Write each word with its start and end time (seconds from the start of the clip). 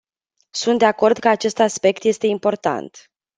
Sunt 0.51 0.79
de 0.79 0.85
acord 0.85 1.17
că 1.17 1.27
acest 1.27 1.59
aspect 1.59 2.03
este 2.03 2.27
important. 2.27 3.09